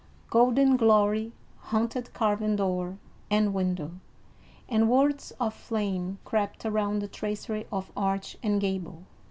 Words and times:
Golden 0.31 0.77
glory 0.77 1.31
haunted 1.59 2.11
carven 2.11 2.55
door 2.55 2.97
and 3.29 3.53
window, 3.53 3.91
and 4.67 4.89
words 4.89 5.29
of 5.39 5.53
flame 5.53 6.17
crept 6.25 6.65
around 6.65 7.03
the 7.03 7.07
tracery 7.07 7.67
of 7.71 7.91
arch 7.95 8.35
and 8.41 8.59
gable. 8.59 9.03